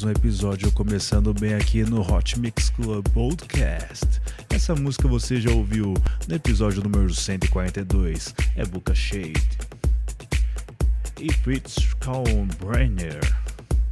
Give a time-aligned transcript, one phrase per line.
[0.00, 4.06] mais um episódio começando bem aqui no Hot Mix Club Podcast.
[4.48, 5.94] Essa música você já ouviu
[6.28, 9.42] no episódio número 142, é Boca Shade.
[11.20, 13.20] E Fritz Kalmbrenner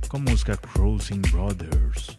[0.08, 2.16] com a música Crossing Brothers.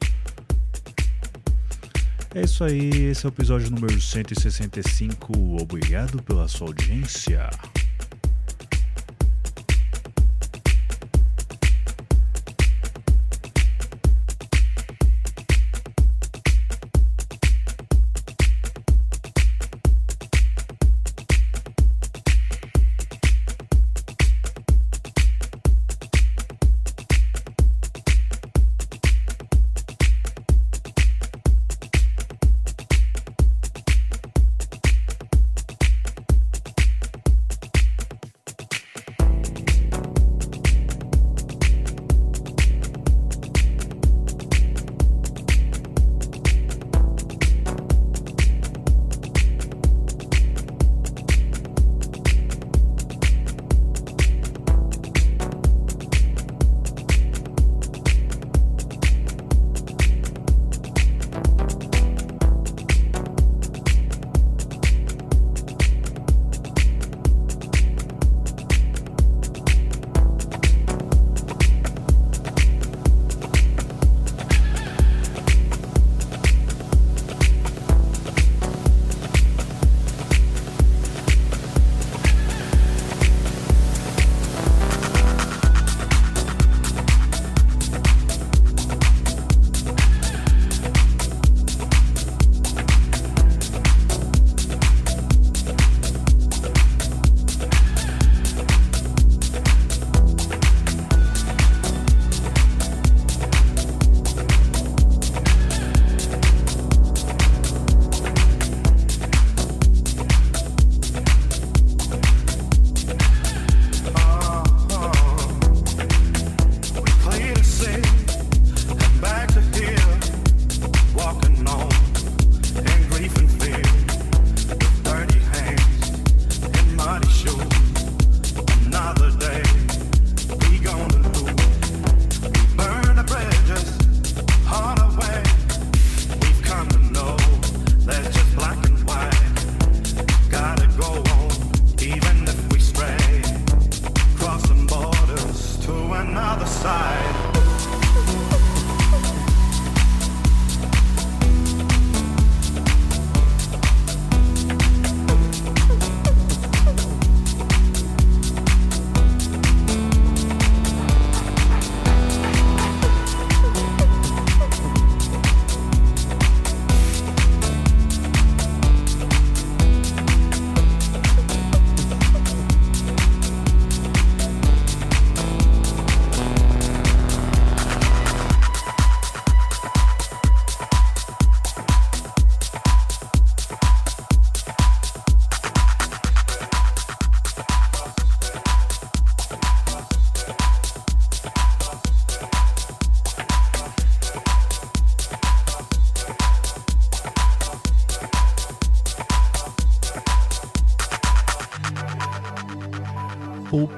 [2.36, 5.62] É isso aí, esse é o episódio número 165.
[5.62, 7.50] Obrigado pela sua audiência.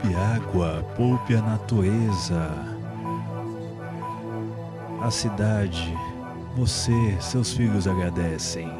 [0.01, 2.50] Poupe água, poupe a natureza.
[5.00, 5.95] A cidade,
[6.56, 8.71] você, seus filhos agradecem.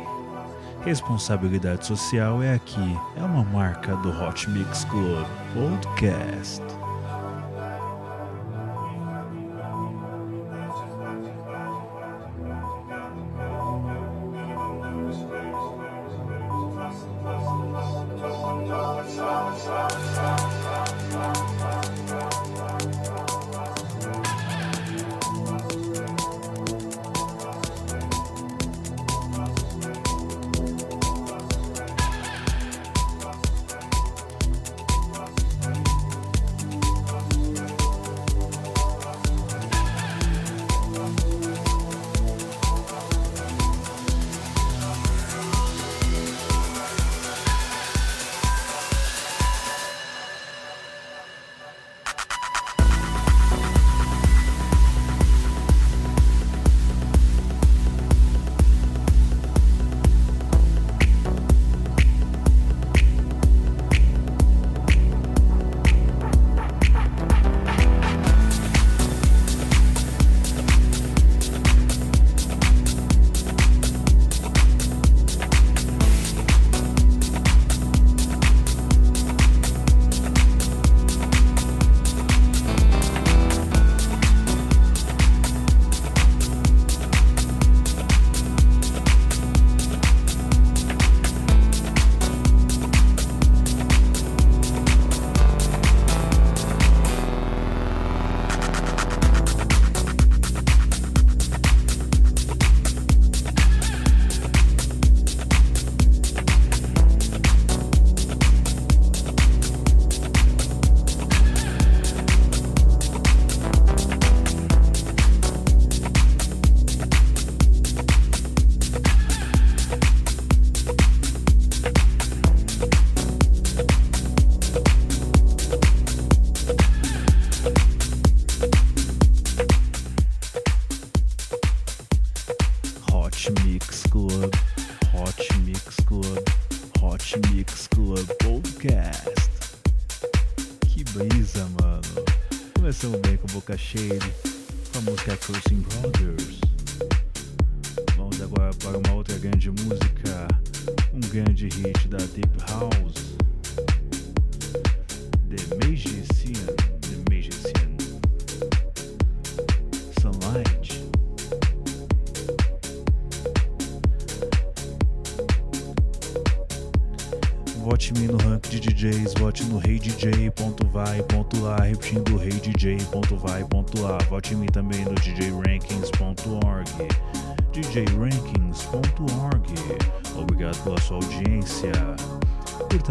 [0.84, 6.81] Responsabilidade social é aqui, é uma marca do Hot Mix Club Podcast.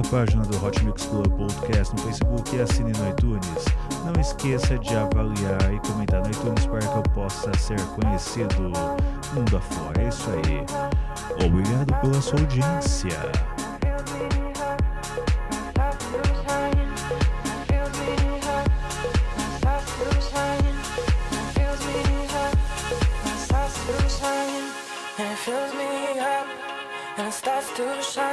[0.00, 3.64] Curta a página do Hot Mix Club Podcast no Facebook e assine no iTunes.
[4.04, 8.62] Não esqueça de avaliar e comentar no iTunes para que eu possa ser conhecido
[9.34, 10.02] mundo afora.
[10.02, 11.46] É isso aí.
[11.46, 13.49] Obrigado pela sua audiência.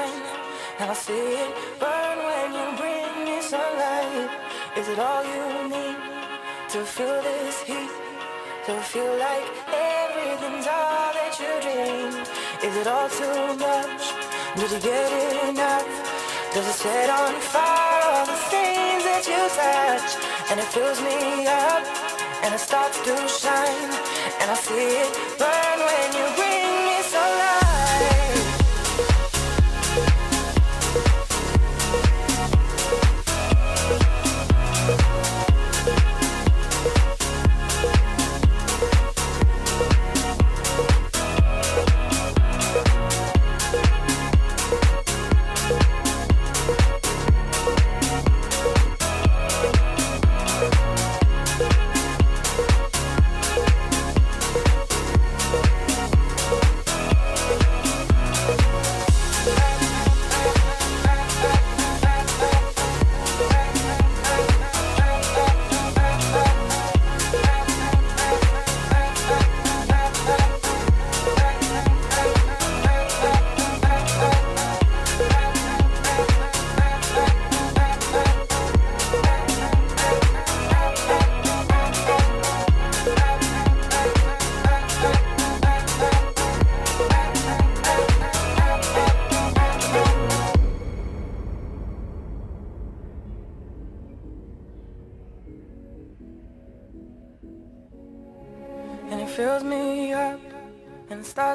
[0.08, 4.30] Shine I see it burn when you bring me sunlight
[4.78, 5.98] Is it all you need
[6.74, 7.92] to feel this heat?
[8.66, 12.28] To feel like everything's all that you dreamed
[12.68, 14.04] Is it all too much?
[14.58, 15.88] Did you get enough?
[16.54, 20.10] Does it set on fire all the things that you touch?
[20.50, 21.84] And it fills me up
[22.44, 23.92] and it starts to shine
[24.40, 25.77] And I see it burn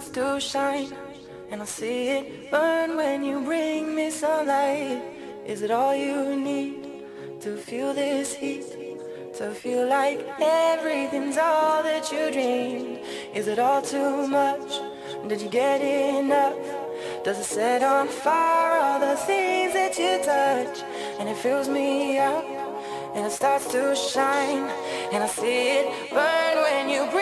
[0.03, 0.93] starts to shine
[1.51, 5.01] and I see it burn when you bring me sunlight.
[5.47, 7.05] Is it all you need
[7.41, 8.65] to feel this heat
[9.39, 12.99] to feel like everything's all that you dreamed?
[13.35, 14.81] Is it all too much?
[15.29, 16.57] Did you get enough?
[17.25, 20.83] Does it set on fire all the things that you touch?
[21.21, 22.45] And it fills me up
[23.15, 24.69] and it starts to shine
[25.13, 27.22] and I see it burn when you sunlight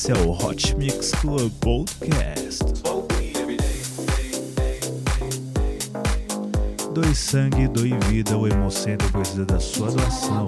[0.00, 2.64] Esse é o Hot Mix Club Podcast.
[6.94, 10.46] Doe sangue, doe vida, o emocendo precisa da sua doação.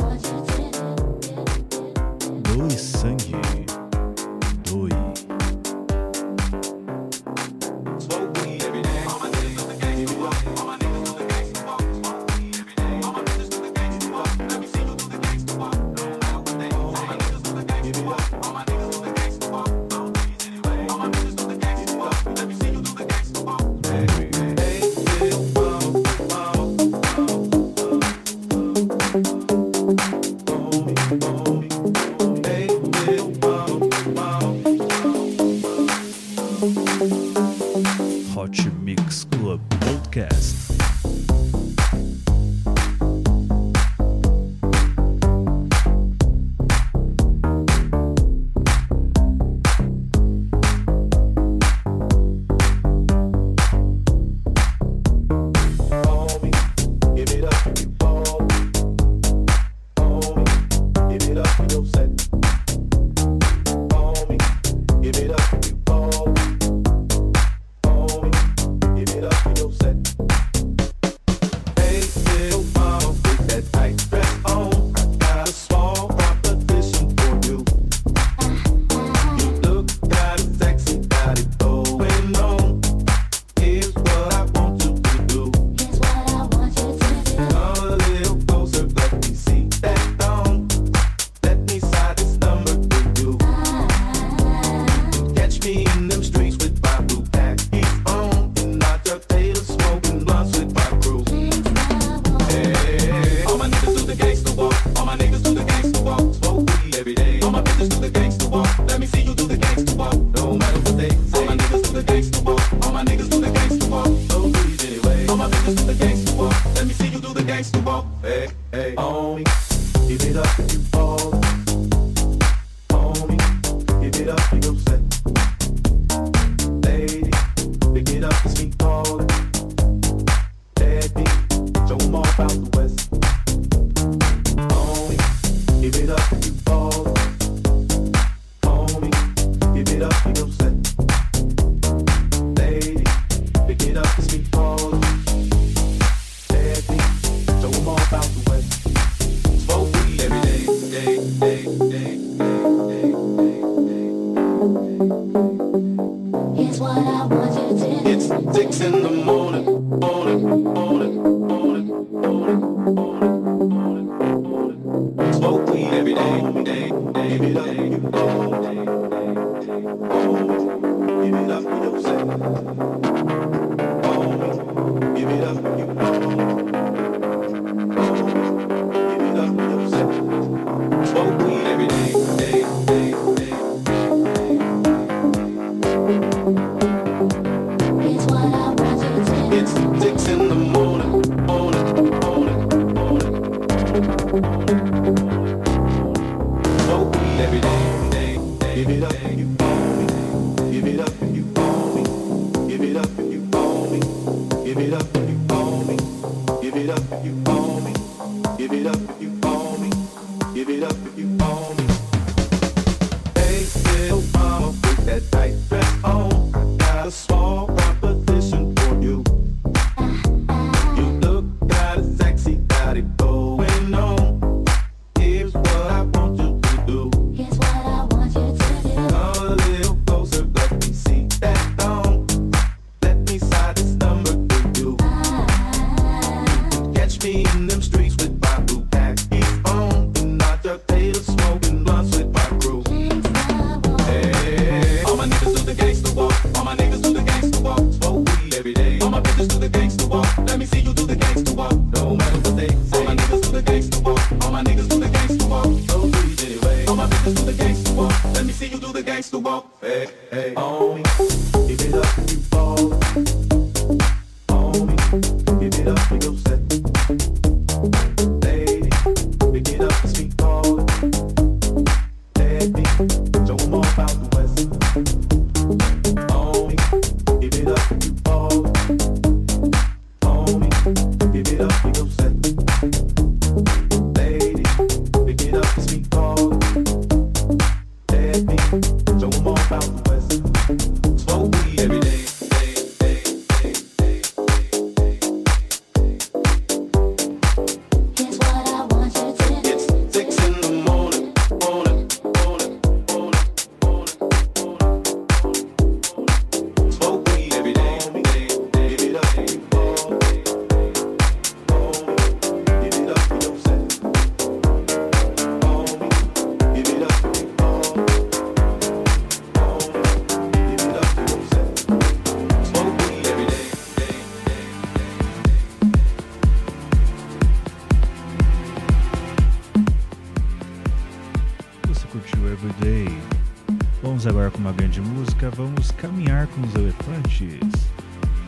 [334.23, 337.59] Vamos agora com uma grande música, vamos caminhar com os elefantes.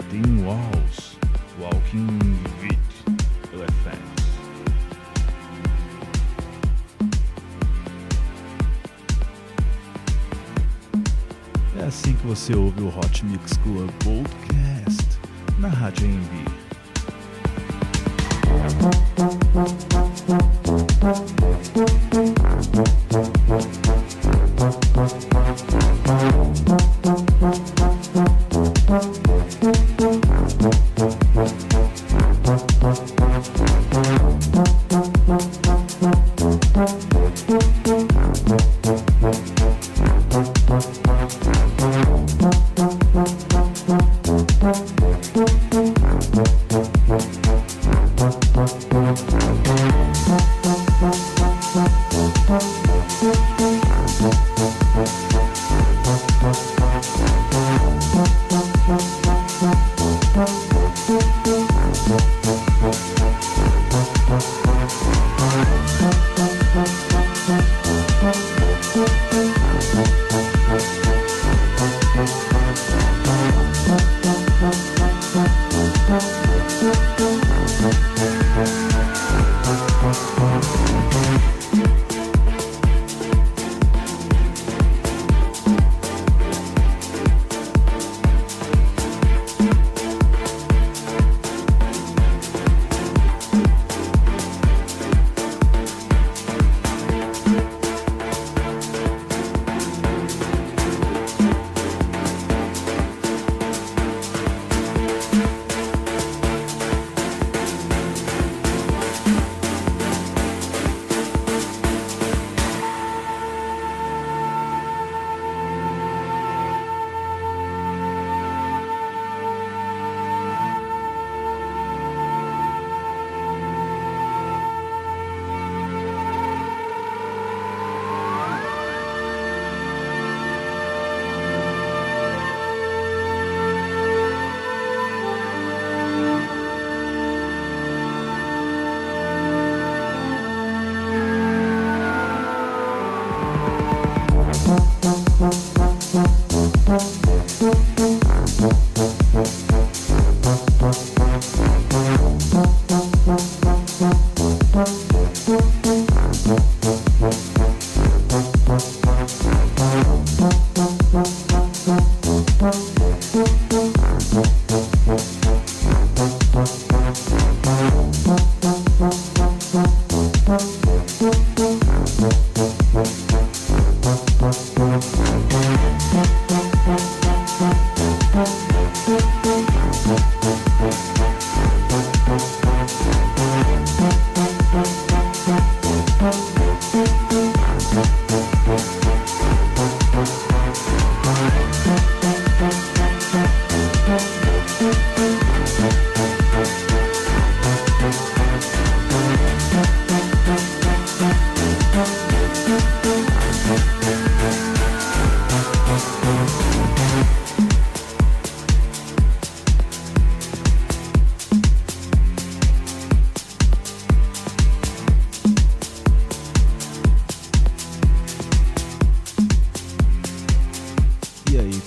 [0.08, 1.18] Tem Walls,
[1.58, 2.06] Walking
[2.62, 2.78] with
[3.52, 4.24] Elephants.
[11.76, 15.18] É assim que você ouve o Hot Mix Club Podcast
[15.58, 16.54] na Rádio AMB.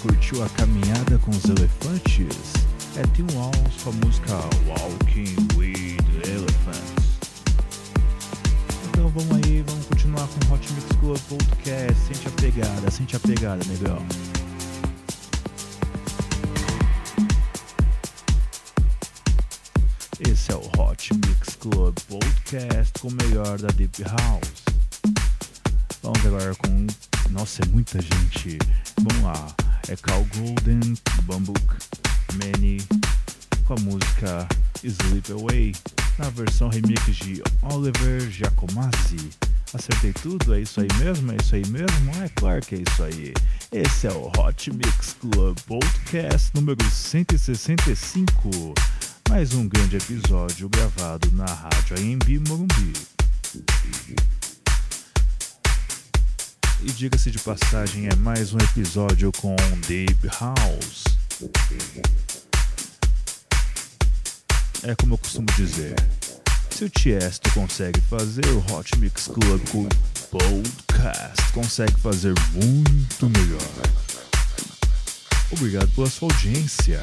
[0.02, 2.54] Curtiu a caminhada com os elefantes?
[2.96, 4.34] É Tim Walls com a música
[4.68, 7.08] Walking with Elephants.
[8.90, 11.96] Então vamos aí, vamos continuar com o Hot Mix Club Podcast.
[12.08, 14.06] Sente a pegada, sente a pegada, negão.
[20.20, 24.64] Esse é o Hot Mix Club Podcast com o melhor da Deep House.
[26.02, 26.88] Vamos agora com.
[27.32, 28.58] Nossa, é muita gente.
[28.98, 29.67] Vamos lá.
[29.90, 31.62] É Carl Golden, Bambuk,
[32.34, 32.86] Manny,
[33.66, 34.48] com a música
[34.84, 35.74] Sleep Away,
[36.20, 39.30] na versão remix de Oliver Giacomazzi.
[39.74, 40.54] Acertei tudo?
[40.54, 41.32] É isso aí mesmo?
[41.32, 42.24] É isso aí mesmo?
[42.24, 43.34] É claro que é isso aí.
[43.72, 48.74] Esse é o Hot Mix Club Podcast número 165.
[49.30, 52.94] Mais um grande episódio gravado na Rádio AMB Morumbi.
[56.84, 59.56] E diga-se de passagem, é mais um episódio com
[59.88, 61.04] Deep House.
[64.84, 65.96] É como eu costumo dizer,
[66.70, 69.88] se o Tiesto consegue fazer o Hot Mix Club com
[70.30, 73.62] Podcast consegue fazer muito melhor.
[75.52, 77.02] Obrigado pela sua audiência.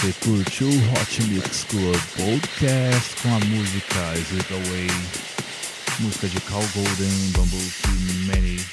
[0.00, 4.86] Você curtiu o Hot Mix Club Podcast com a música Slip Away,
[5.98, 8.64] música de Cal Golden, Bumblebee Manny.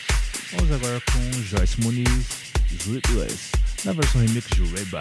[0.53, 3.51] Vamos agora com Joyce Muniz, Sleepless,
[3.83, 4.99] na versão remix de Reba,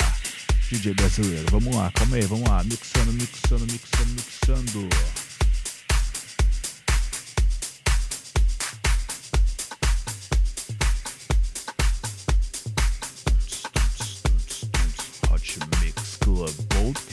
[0.69, 1.47] DJ brasileiro.
[1.49, 4.89] Vamos lá, calma aí, vamos lá, mixando, mixando, mixando, mixando.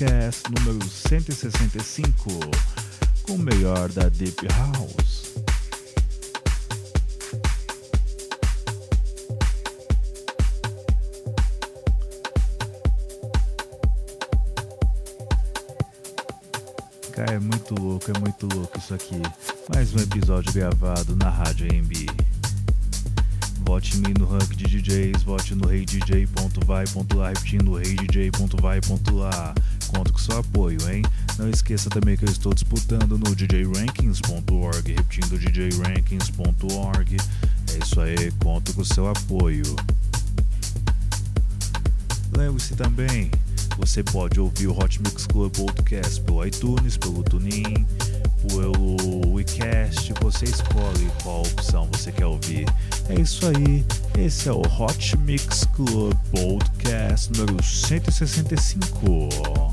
[0.04, 2.30] Podcast número 165,
[3.24, 5.32] com o melhor da Deep House.
[17.14, 19.22] Cara, é muito louco, é muito louco isso aqui.
[19.74, 22.08] Mais um episódio gravado na Rádio AMB.
[23.66, 29.56] Vote em mim no ranking de DJs, vote no reidj.vai.lá, repetindo reidj.vai.lá.
[29.94, 31.04] Conto com seu apoio, hein?
[31.38, 37.18] Não esqueça também que eu estou disputando no djrankings.org, repetindo djrankings.org.
[37.74, 39.64] É isso aí, conto com seu apoio.
[42.36, 43.30] Lembre-se também,
[43.78, 47.86] você pode ouvir o Hot Mix Club Podcast pelo iTunes, pelo TuneIn,
[48.48, 52.66] pelo WeCast, você escolhe qual opção você quer ouvir.
[53.10, 53.86] É isso aí,
[54.18, 59.73] esse é o Hot Mix Club Podcast número 165.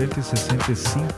[0.00, 1.12] 165.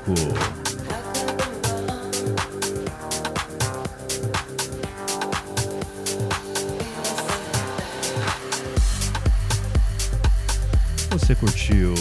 [11.10, 11.94] Você curtiu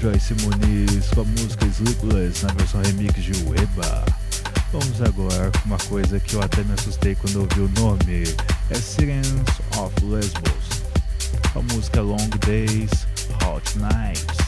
[0.00, 4.04] Joyce Muniz com a música Sleepless na versão remix de Weba?
[4.72, 8.24] Vamos agora com uma coisa que eu até me assustei quando ouvi o nome.
[8.70, 9.28] É Sirens
[9.78, 10.82] of Lesbos.
[11.54, 13.06] A música Long Days,
[13.44, 14.45] Hot Nights.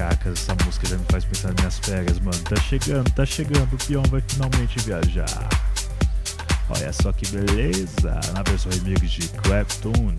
[0.00, 2.38] Cacas, essa música já me faz pensar nas minhas férias, mano.
[2.38, 5.46] Tá chegando, tá chegando, o peão vai finalmente viajar.
[6.70, 10.14] Olha só que beleza, na versão remix de Clapton.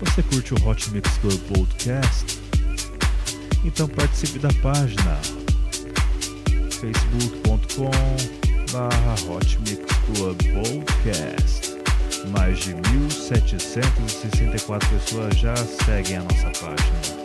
[0.00, 2.40] Você curte o Hot Mix Club Podcast?
[3.66, 5.18] Então participe da página
[6.80, 7.90] facebook.com
[8.72, 11.71] barra Hot Mix Club Podcast.
[12.30, 17.21] Mais de 1.764 pessoas já seguem a nossa página.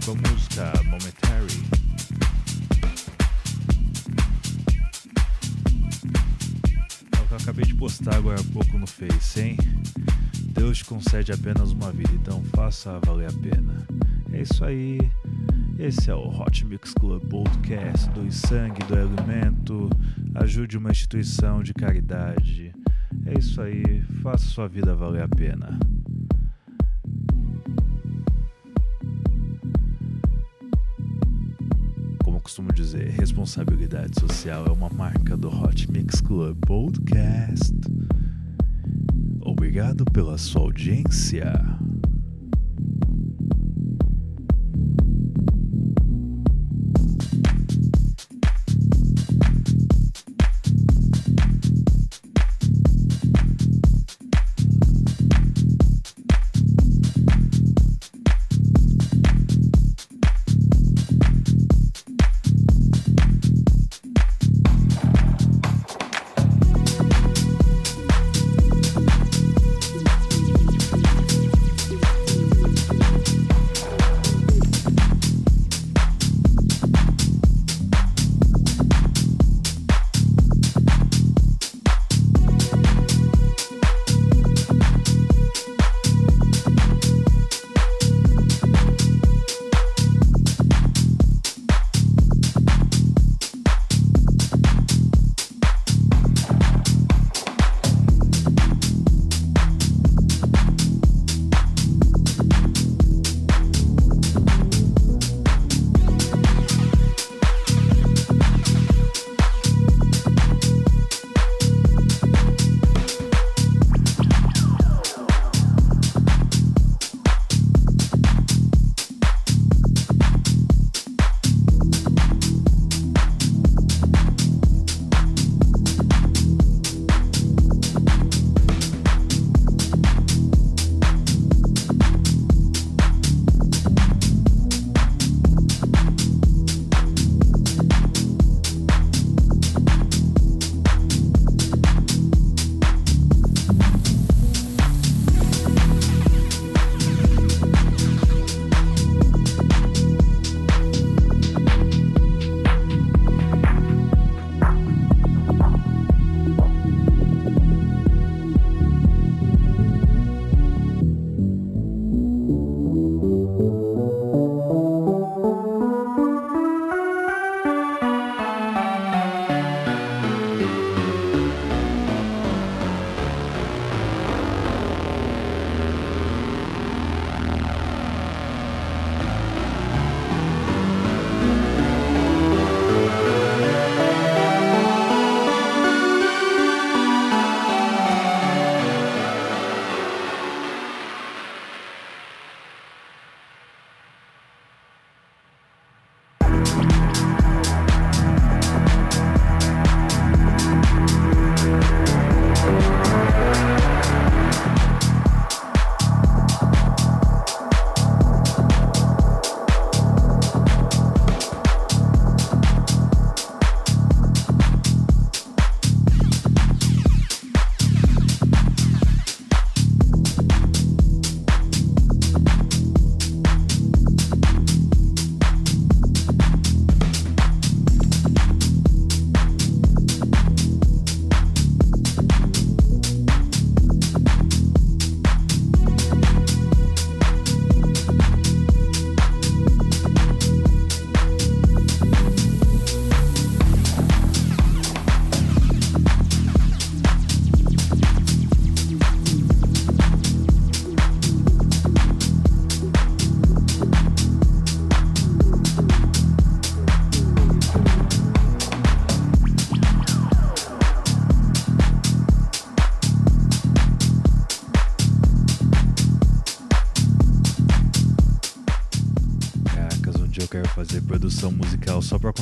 [0.00, 1.60] A música Momentary.
[7.12, 9.56] É o que eu acabei de postar agora há pouco no Face, hein?
[10.54, 13.86] Deus te concede apenas uma vida, então faça valer a pena.
[14.32, 14.98] É isso aí.
[15.78, 19.90] Esse é o Hot Mix Club Podcast do sangue, do alimento.
[20.34, 22.72] Ajude uma instituição de caridade.
[23.26, 24.02] É isso aí.
[24.22, 25.78] Faça sua vida valer a pena.
[33.40, 37.74] Responsabilidade social é uma marca do Hot Mix Club Podcast.
[39.40, 41.69] Obrigado pela sua audiência.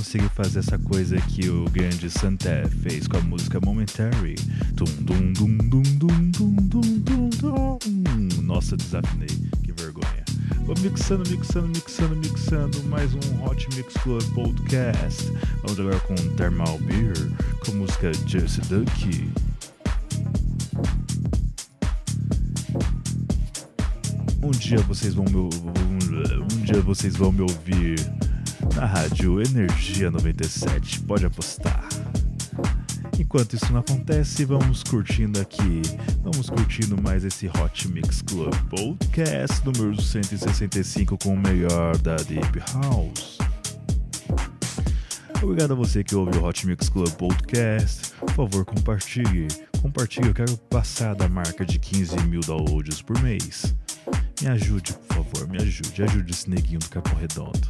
[0.09, 4.36] Conseguir fazer essa coisa que o grande Santé fez com a música Momentary.
[4.72, 8.42] Dum, dum, dum, dum, dum, dum, dum, dum.
[8.42, 9.28] Nossa, desafinei,
[9.62, 10.24] que vergonha.
[10.64, 12.82] Vou mixando, mixando, mixando, mixando.
[12.84, 15.30] Mais um Hot Mix Club Podcast.
[15.62, 17.14] Vamos agora com Thermal Beer,
[17.66, 19.30] com a música Just Ducky.
[24.42, 27.98] Um dia vocês vão me, um dia vocês vão me ouvir
[28.79, 31.89] na rádio Energia 97, pode apostar.
[33.18, 35.83] Enquanto isso não acontece, vamos curtindo aqui,
[36.22, 42.61] vamos curtindo mais esse Hot Mix Club Podcast número 165 com o melhor da Deep
[42.72, 43.39] House.
[45.43, 48.12] Obrigado a você que ouve o Hot Mix Club Podcast.
[48.14, 49.49] Por favor, compartilhe.
[49.83, 53.74] Compartilhe, eu quero passar da marca de 15 mil downloads por mês.
[54.41, 56.01] Me ajude, por favor, me ajude.
[56.01, 57.68] Ajude esse neguinho do Capão Redondo.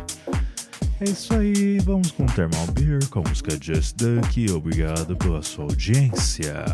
[1.00, 4.50] É isso aí, vamos com Thermal Beer com a música Just Dunk.
[4.50, 6.64] Obrigado pela sua audiência.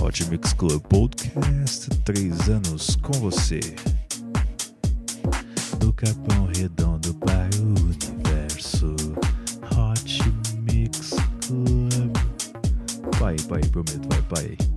[0.00, 3.60] Hot Mix Club Podcast, três anos com você.
[5.78, 8.96] Do Capão Redondo para o universo.
[9.70, 10.22] Hot
[10.62, 11.10] Mix
[11.46, 12.12] Club.
[13.20, 14.71] Vai, vai, prometo, vai, vai.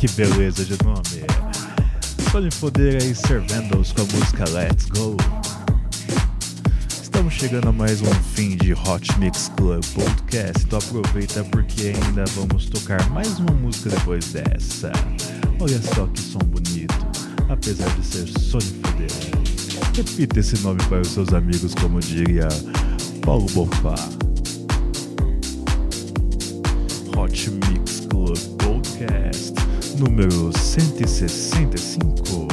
[0.00, 1.26] Que beleza, de nome.
[2.32, 5.14] Sony Fodera e Servandos com a música Let's Go.
[7.40, 12.66] Chegando a mais um fim de Hot Mix Club Podcast, então aproveita porque ainda vamos
[12.66, 14.92] tocar mais uma música depois dessa.
[15.58, 16.94] Olha só que som bonito,
[17.48, 19.94] apesar de ser Sony Fodera.
[19.96, 22.46] Repita esse nome para os seus amigos, como diria
[23.24, 23.94] Paulo Bofá.
[27.16, 29.54] Hot Mix Club Podcast
[29.98, 32.49] número 165,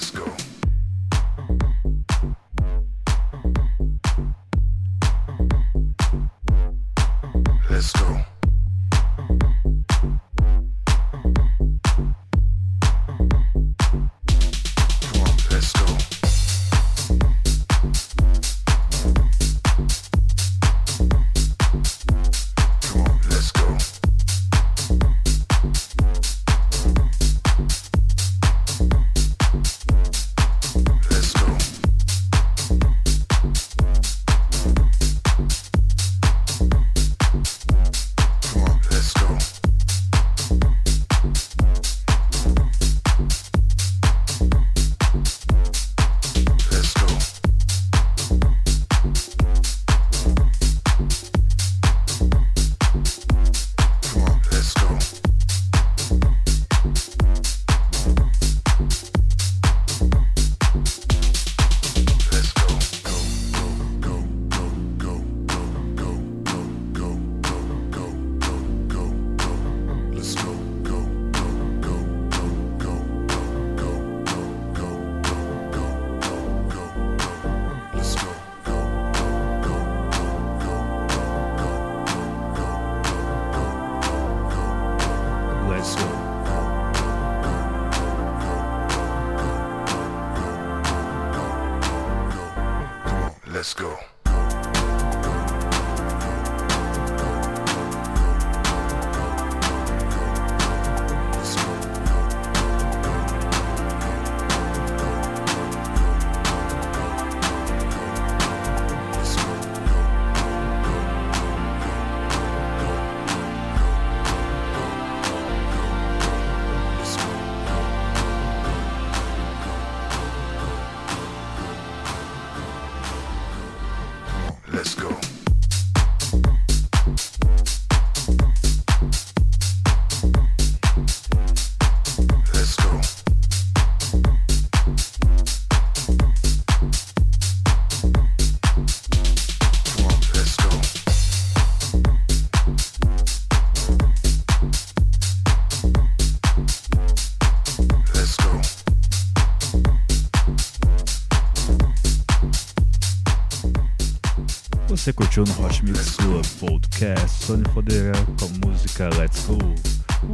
[0.00, 0.29] Let's go.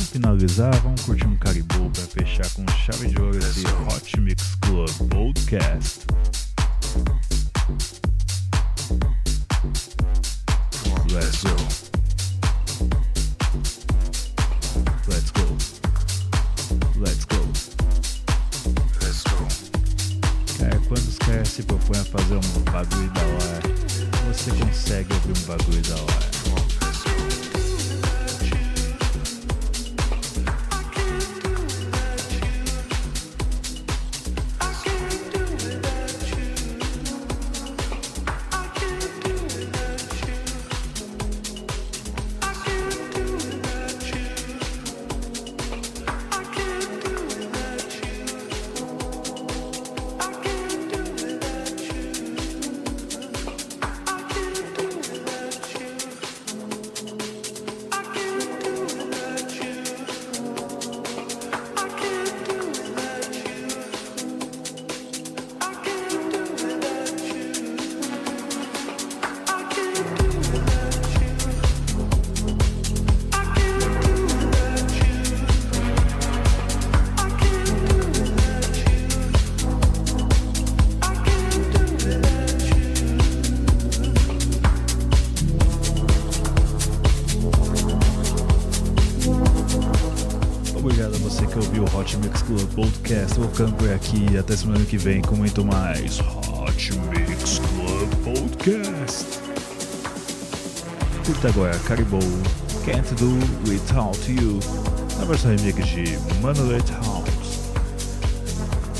[0.07, 4.91] Finalizar, vamos curtir um caribou para fechar com chave de ouro esse Hot Mix Club
[5.11, 6.01] Podcast.
[11.13, 11.57] Let's go.
[15.09, 15.47] Let's go.
[16.97, 17.41] Let's go.
[19.03, 19.49] Let's go.
[20.59, 23.63] Cara, quando os caras se propõem a fazer um bagulho da hora,
[24.33, 25.83] você consegue ouvir um bagulho
[92.47, 93.39] Club Podcast.
[93.39, 98.09] Vou ficando por aqui e até semana que vem com muito mais Hot Mix Club
[98.23, 99.27] Podcast.
[101.27, 102.21] Curta agora Caribou
[102.85, 103.35] Can't Do
[103.69, 104.61] Without You
[105.19, 107.73] na versão remix de Manuel House.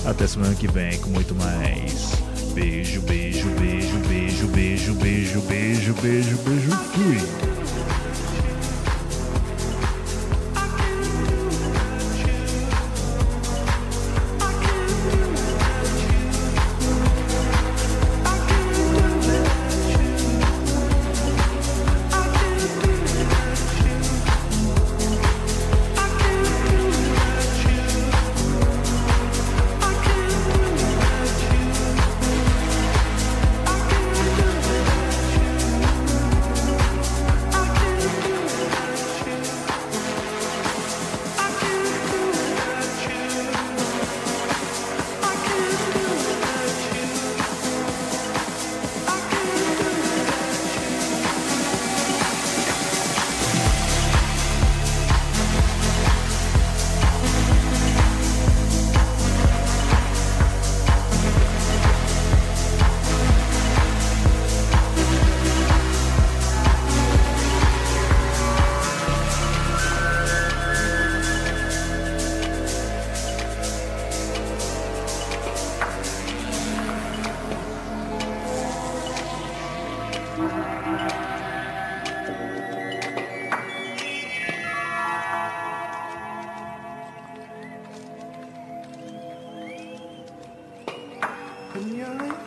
[0.05, 2.17] Até semana que vem com muito mais.
[2.53, 6.71] Beijo, beijo, beijo, beijo, beijo, beijo, beijo, beijo, beijo.
[6.95, 7.56] Fui.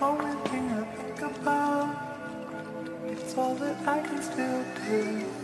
[0.01, 1.95] Only thing I think about.
[3.05, 5.38] It's all that I can still do.